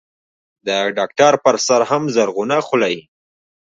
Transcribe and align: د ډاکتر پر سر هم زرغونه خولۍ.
د 0.67 0.69
ډاکتر 0.97 1.33
پر 1.43 1.55
سر 1.67 1.81
هم 1.89 2.03
زرغونه 2.15 2.55
خولۍ. 2.67 2.97